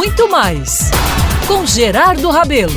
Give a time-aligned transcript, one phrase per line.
[0.00, 0.90] muito mais
[1.46, 2.72] com Gerardo Rabelo.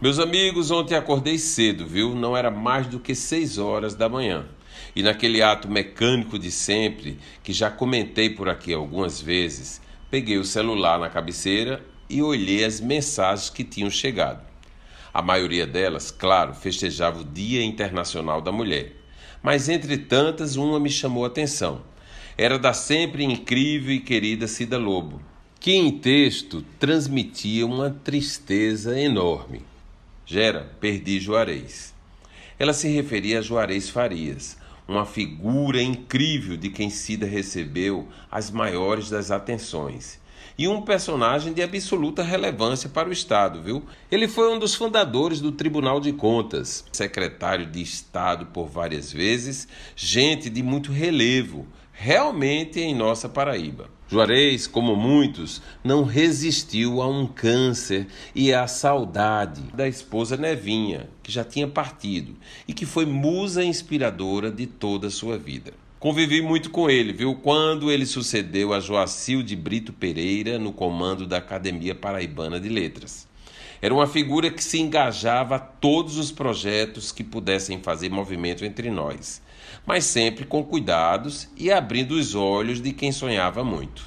[0.00, 2.14] Meus amigos, ontem acordei cedo, viu?
[2.14, 4.46] Não era mais do que 6 horas da manhã.
[4.96, 9.78] E naquele ato mecânico de sempre, que já comentei por aqui algumas vezes,
[10.10, 14.42] peguei o celular na cabeceira e olhei as mensagens que tinham chegado.
[15.12, 18.96] A maioria delas, claro, festejava o Dia Internacional da Mulher.
[19.42, 21.91] Mas entre tantas, uma me chamou a atenção.
[22.36, 25.20] Era da sempre incrível e querida Cida Lobo
[25.62, 29.62] que em texto transmitia uma tristeza enorme.
[30.26, 31.94] Gera, perdi Juarez.
[32.58, 39.08] Ela se referia a Juarez Farias, uma figura incrível de quem Cida recebeu as maiores
[39.08, 40.18] das atenções.
[40.58, 43.82] E um personagem de absoluta relevância para o Estado, viu?
[44.10, 49.66] Ele foi um dos fundadores do Tribunal de Contas, secretário de Estado por várias vezes,
[49.96, 53.88] gente de muito relevo, realmente em nossa Paraíba.
[54.08, 61.32] Juarez, como muitos, não resistiu a um câncer e à saudade da esposa Nevinha, que
[61.32, 62.36] já tinha partido
[62.68, 65.72] e que foi musa inspiradora de toda a sua vida.
[66.02, 67.36] Convivi muito com ele, viu?
[67.36, 73.28] Quando ele sucedeu a Joacil de Brito Pereira no comando da Academia Paraibana de Letras.
[73.80, 78.90] Era uma figura que se engajava a todos os projetos que pudessem fazer movimento entre
[78.90, 79.40] nós,
[79.86, 84.02] mas sempre com cuidados e abrindo os olhos de quem sonhava muito.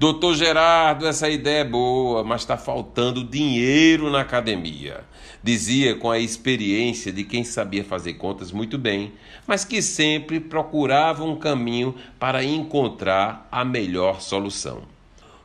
[0.00, 5.04] Doutor Gerardo, essa ideia é boa, mas está faltando dinheiro na academia.
[5.42, 9.12] Dizia com a experiência de quem sabia fazer contas muito bem,
[9.46, 14.84] mas que sempre procurava um caminho para encontrar a melhor solução.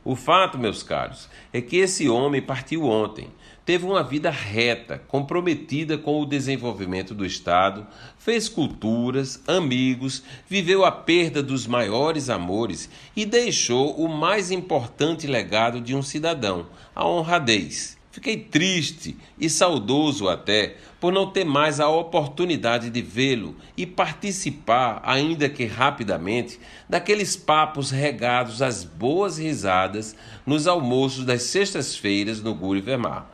[0.08, 3.26] O fato, meus caros, é que esse homem partiu ontem.
[3.64, 7.84] Teve uma vida reta, comprometida com o desenvolvimento do Estado,
[8.16, 15.80] fez culturas, amigos, viveu a perda dos maiores amores e deixou o mais importante legado
[15.80, 17.95] de um cidadão, a honradez.
[18.16, 25.02] Fiquei triste e saudoso até por não ter mais a oportunidade de vê-lo e participar,
[25.04, 30.16] ainda que rapidamente, daqueles papos regados às boas risadas
[30.46, 33.30] nos almoços das sextas-feiras no Gulliver Mar.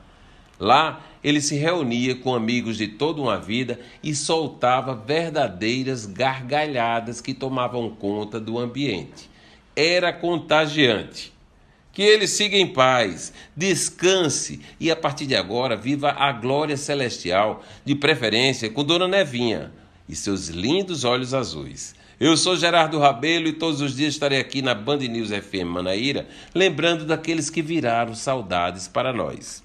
[0.59, 7.33] Lá ele se reunia com amigos de toda uma vida e soltava verdadeiras gargalhadas que
[7.33, 9.31] tomavam conta do ambiente.
[9.77, 11.33] Era contagiante.
[11.93, 17.63] Que ele siga em paz, descanse e a partir de agora viva a glória celestial,
[17.85, 19.71] de preferência com Dona Nevinha
[20.09, 21.95] e seus lindos olhos azuis.
[22.19, 26.29] Eu sou Gerardo Rabelo e todos os dias estarei aqui na Band News FM Manaíra,
[26.55, 29.61] lembrando daqueles que viraram saudades para nós.